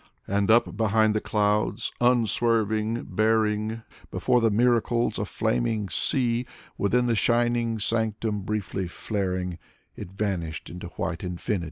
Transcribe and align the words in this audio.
And 0.25 0.49
up 0.49 0.75
behind 0.75 1.13
the 1.13 1.21
clouds, 1.21 1.91
unswerving, 2.01 3.03
bearing, 3.03 3.83
Before 4.09 4.41
the 4.41 4.49
miracles— 4.49 5.19
a 5.19 5.25
flaming 5.25 5.89
sea— 5.89 6.47
Within 6.79 7.05
the 7.05 7.15
shining 7.15 7.77
sanctum 7.77 8.41
briefly 8.41 8.87
flaring, 8.87 9.59
It 9.95 10.11
vanished 10.11 10.71
into 10.71 10.87
white 10.87 11.23
infinity. 11.23 11.59